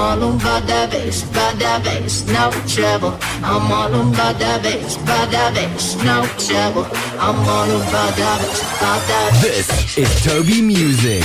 all 0.04 0.36
about 0.36 0.68
that 0.68 0.92
bass, 0.92 1.22
that 1.32 1.82
bass, 1.84 2.28
no 2.28 2.52
trouble. 2.68 3.18
I'm 3.42 3.72
all 3.72 3.94
about 3.94 4.38
that 4.40 4.62
bass, 4.62 4.96
that 5.08 5.54
bass, 5.56 5.96
no 6.04 6.26
trouble. 6.46 6.86
I'm 7.20 7.40
all 7.48 7.72
that 8.18 8.40
bass, 8.40 8.60
that 8.82 9.02
bass. 9.08 9.42
This 9.42 9.98
is 9.98 10.24
Toby 10.24 10.62
Music. 10.62 11.24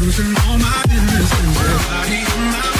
Losing 0.00 0.26
all 0.46 0.58
my 0.58 0.84
innocence, 0.90 1.56
yeah, 1.56 1.90
body 1.90 2.24
my. 2.52 2.77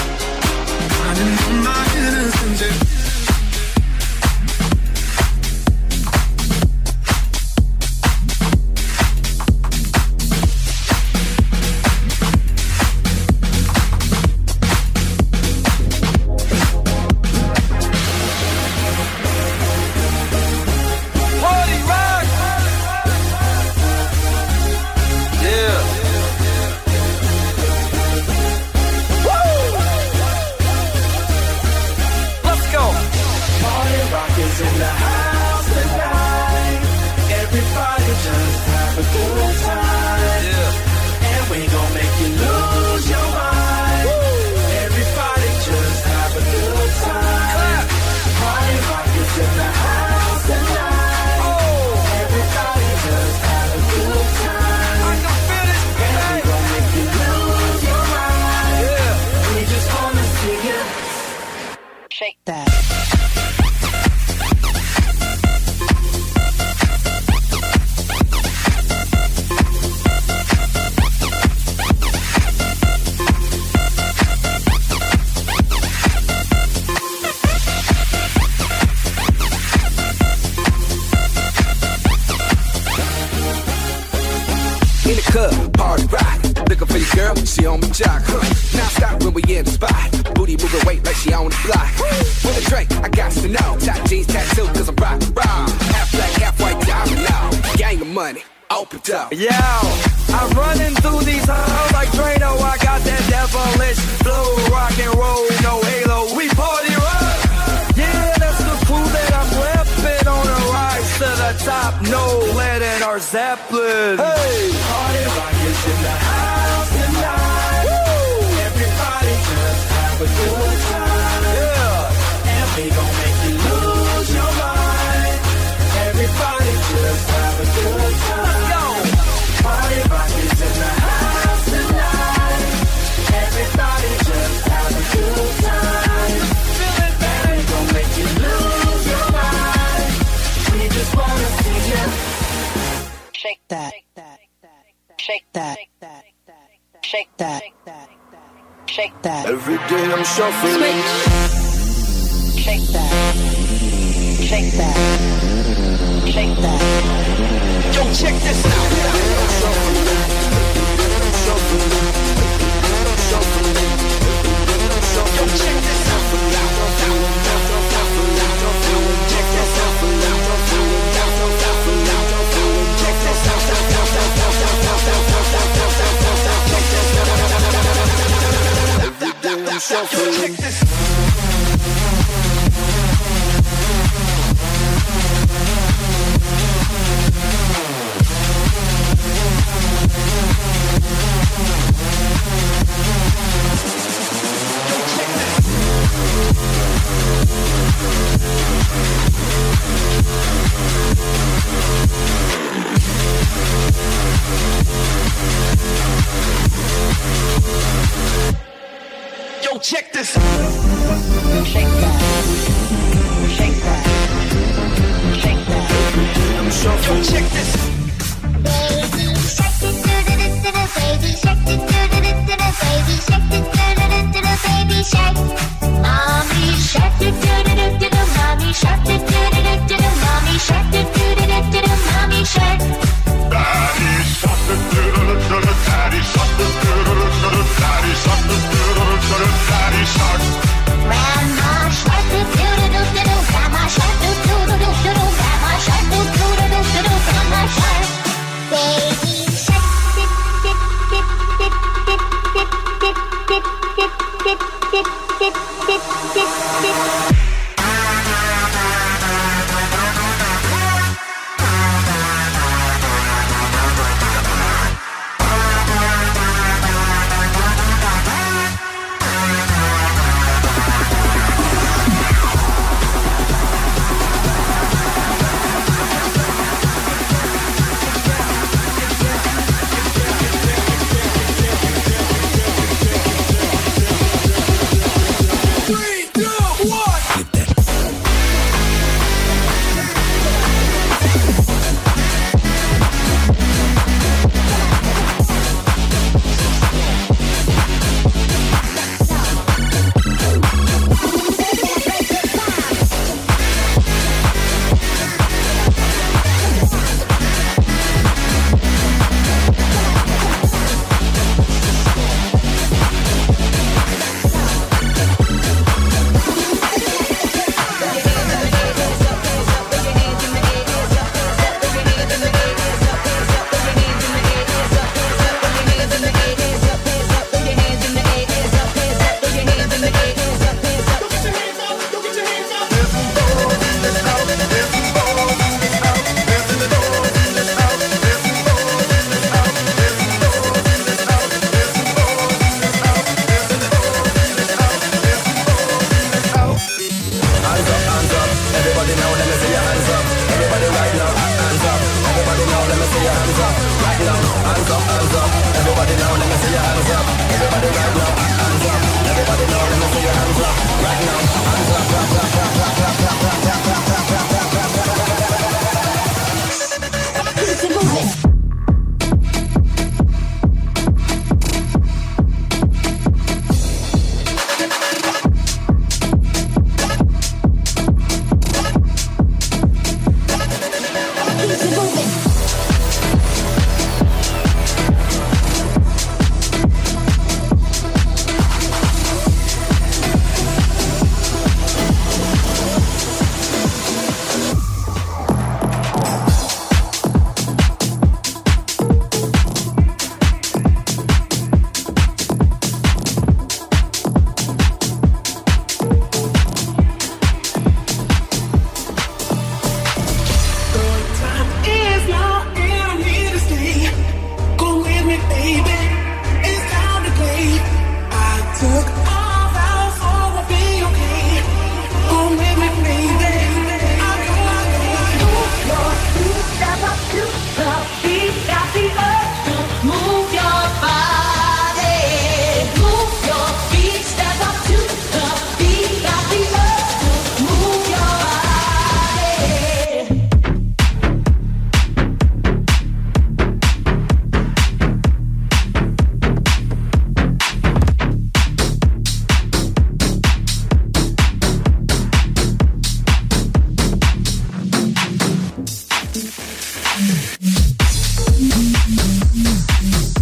Música 459.59 460.38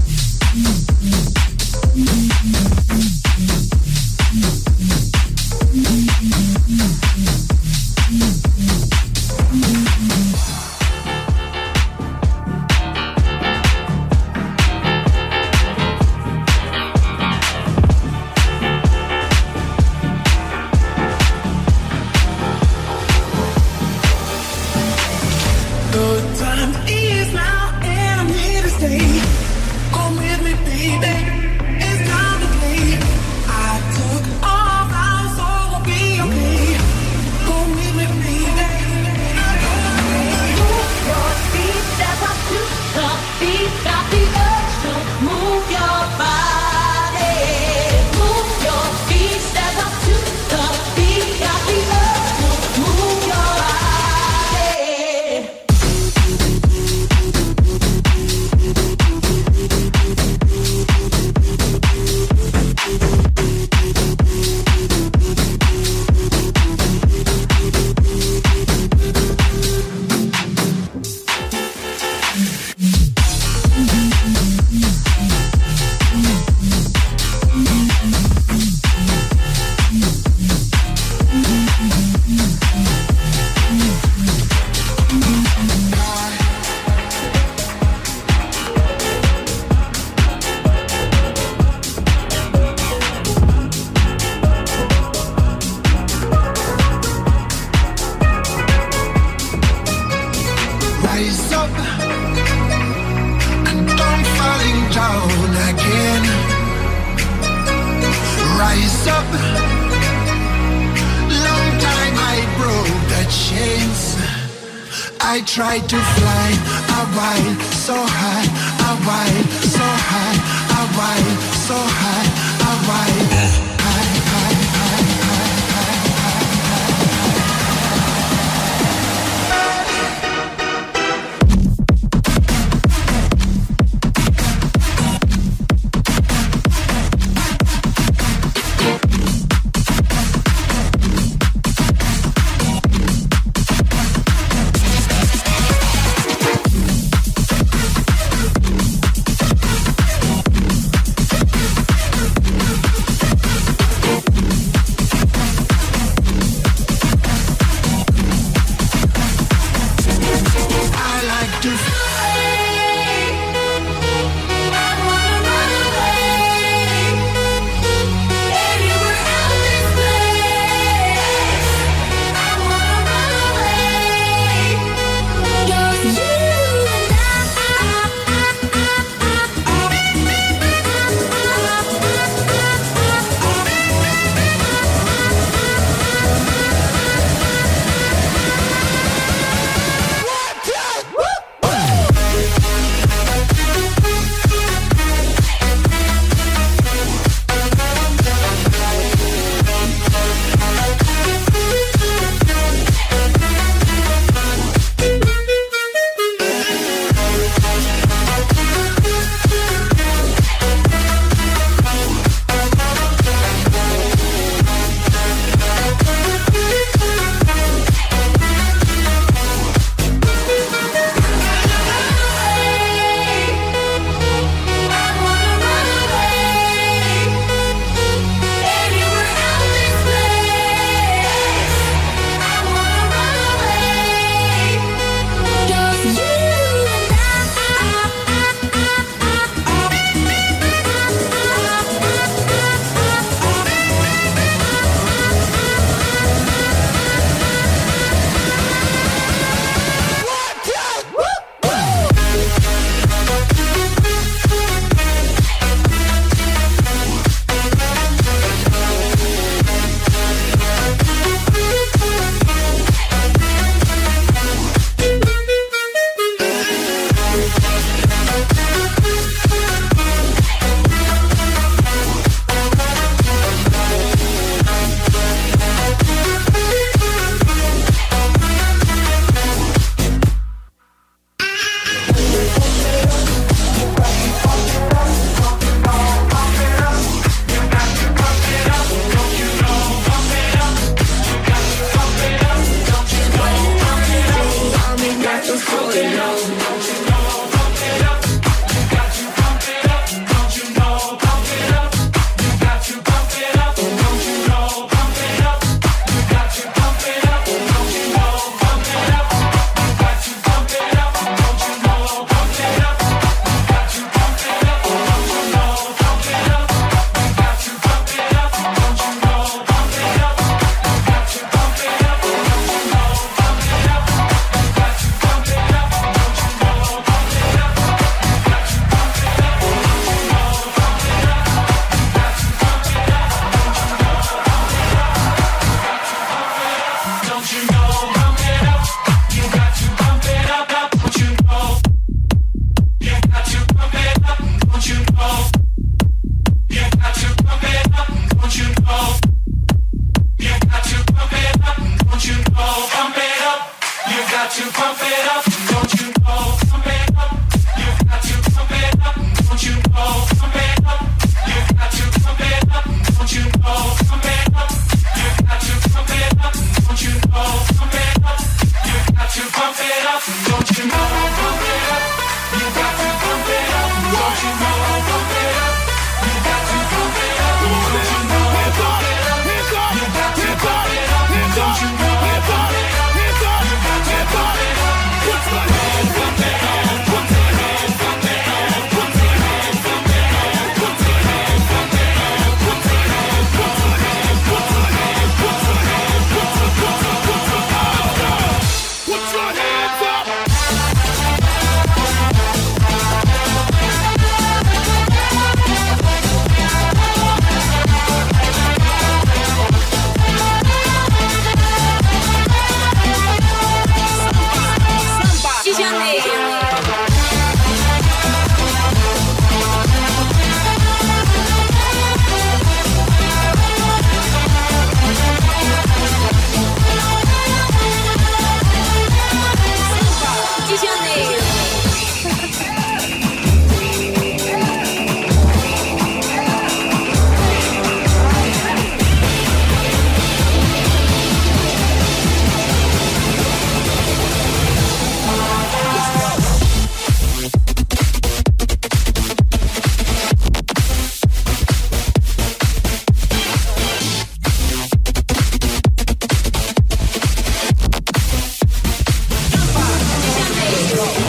Let's 460.90 461.18
go. 461.18 461.27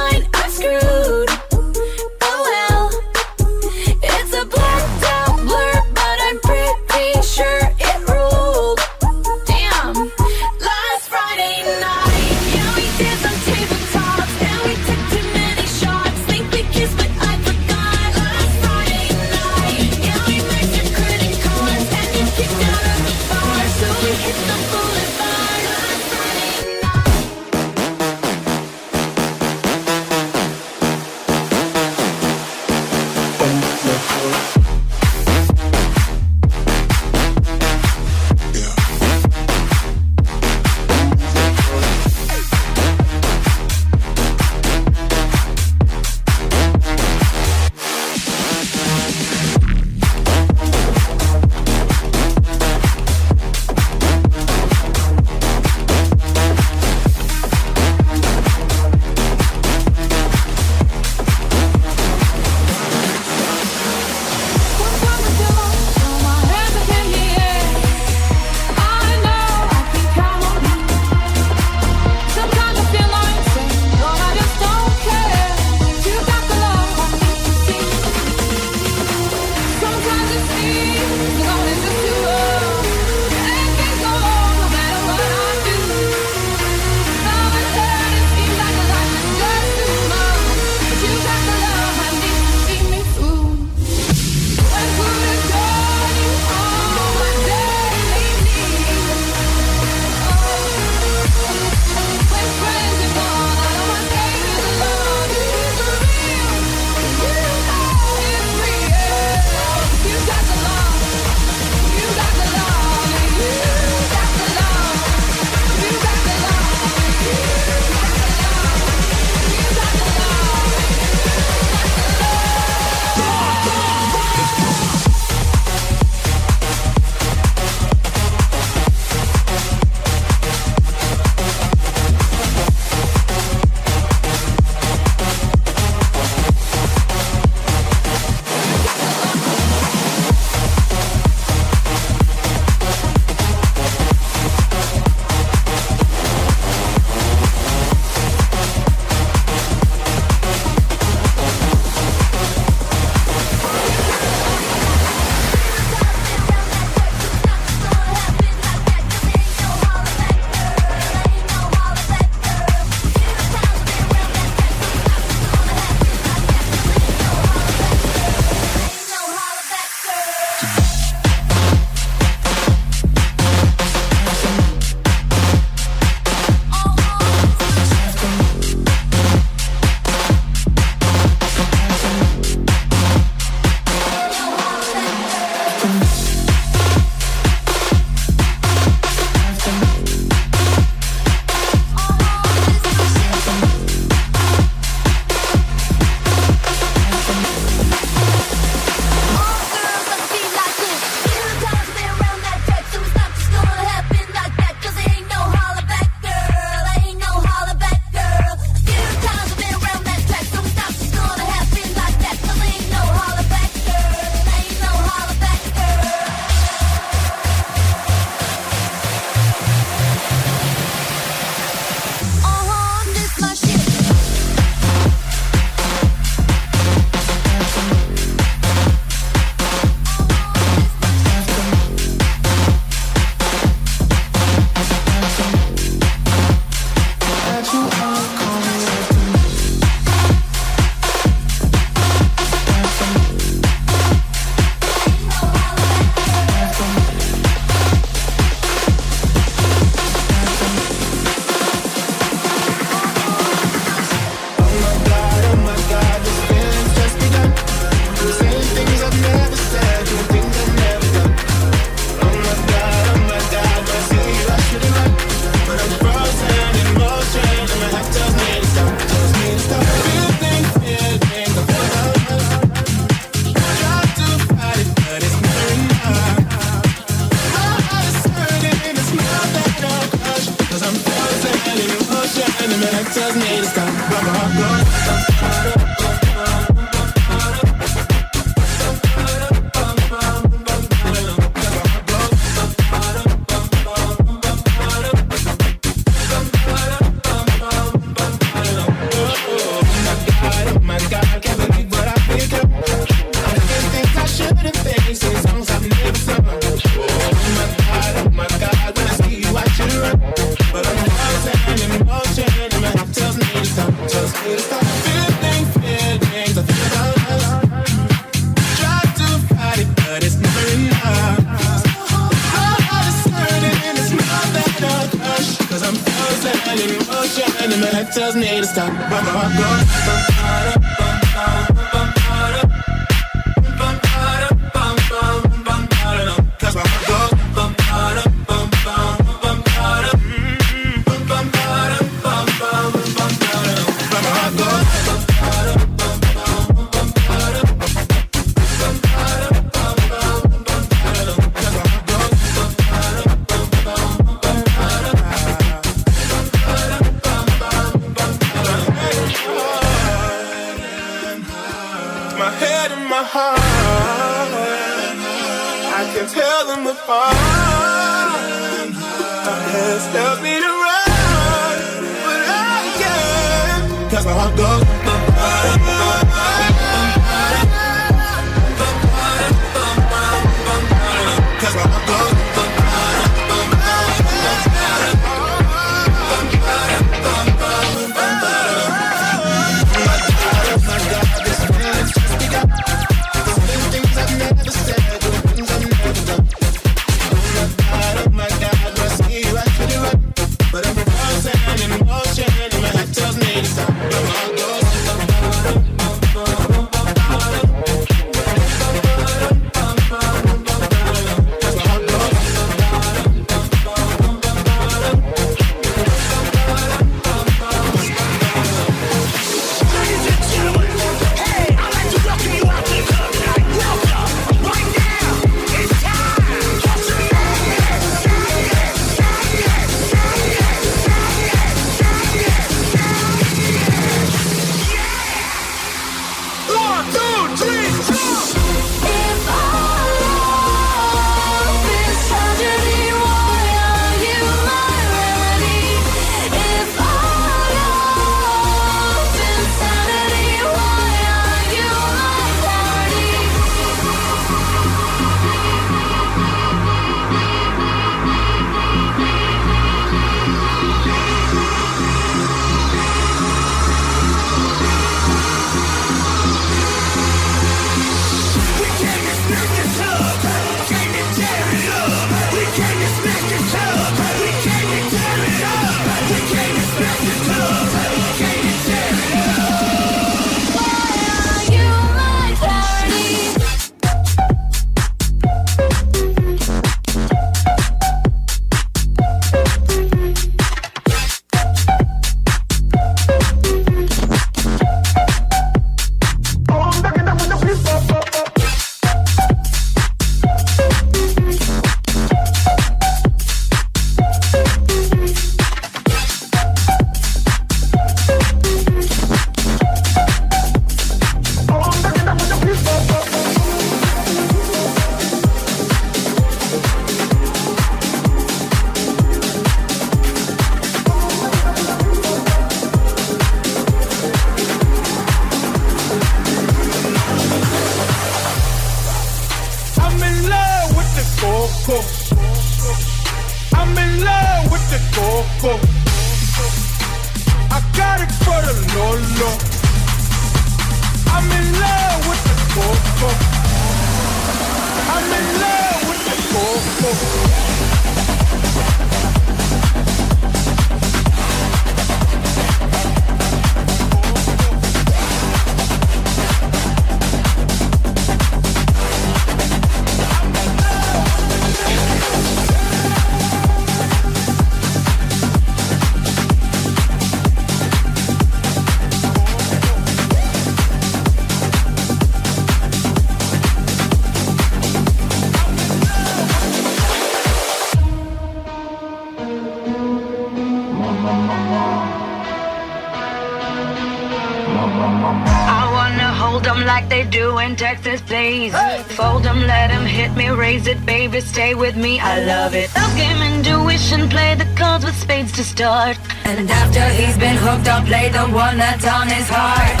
with 591.93 592.03
me, 592.03 592.19
I 592.19 592.43
love 592.43 592.73
it. 592.73 592.93
Love 592.95 593.15
game 593.15 593.41
intuition, 593.41 594.29
play 594.29 594.55
the 594.55 594.67
cards 594.75 595.05
with 595.05 595.15
spades 595.15 595.51
to 595.53 595.63
start. 595.63 596.17
And 596.45 596.69
after 596.69 597.03
he's 597.09 597.37
been 597.37 597.57
hooked, 597.57 597.87
I'll 597.87 598.05
play 598.05 598.29
the 598.29 598.45
one 598.53 598.77
that's 598.77 599.05
on 599.07 599.27
his 599.27 599.47
heart. 599.49 600.00